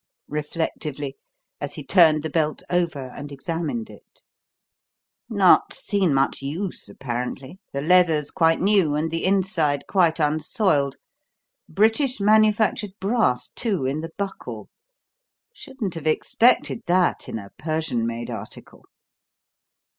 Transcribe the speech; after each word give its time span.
reflectively, 0.29 1.15
as 1.59 1.75
he 1.75 1.83
turned 1.85 2.23
the 2.23 2.29
belt 2.31 2.63
over 2.71 3.11
and 3.15 3.31
examined 3.31 3.87
it. 3.87 4.23
"Not 5.29 5.73
seen 5.75 6.11
much 6.11 6.41
use, 6.41 6.89
apparently; 6.89 7.59
the 7.71 7.81
leather's 7.83 8.31
quite 8.31 8.59
new, 8.59 8.95
and 8.95 9.11
the 9.11 9.23
inside 9.23 9.83
quite 9.87 10.19
unsoiled. 10.19 10.95
British 11.69 12.19
manufactured 12.19 12.93
brass, 12.99 13.49
too, 13.49 13.85
in 13.85 13.99
the 13.99 14.09
buckle. 14.17 14.69
Shouldn't 15.53 15.93
have 15.93 16.07
expected 16.07 16.81
that 16.87 17.29
in 17.29 17.37
a 17.37 17.51
Persian 17.59 18.07
made 18.07 18.31
article. 18.31 18.87